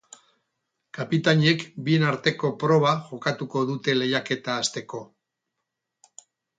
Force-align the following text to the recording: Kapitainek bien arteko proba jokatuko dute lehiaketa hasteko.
Kapitainek 0.97 1.65
bien 1.89 2.07
arteko 2.13 2.51
proba 2.65 2.95
jokatuko 3.13 3.65
dute 3.71 3.99
lehiaketa 4.01 4.59
hasteko. 4.59 5.07